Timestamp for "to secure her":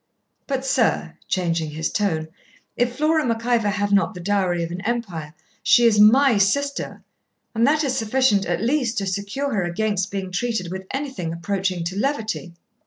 8.97-9.61